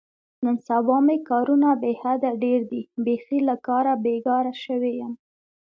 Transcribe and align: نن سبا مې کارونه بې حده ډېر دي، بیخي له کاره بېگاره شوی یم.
نن 0.43 0.55
سبا 0.67 0.97
مې 1.05 1.17
کارونه 1.29 1.69
بې 1.81 1.91
حده 2.01 2.31
ډېر 2.43 2.59
دي، 2.71 2.81
بیخي 3.05 3.39
له 3.47 3.55
کاره 3.67 3.93
بېگاره 4.05 4.53
شوی 4.63 4.91
یم. 4.99 5.13